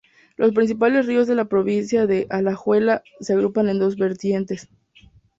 Los 0.35 0.51
principales 0.51 1.05
ríos 1.05 1.27
de 1.27 1.35
la 1.35 1.45
provincia 1.45 2.07
de 2.07 2.25
Alajuela 2.31 3.03
se 3.19 3.33
agrupan 3.33 3.69
en 3.69 3.77
dos 3.77 3.97
vertientes. 3.97 4.67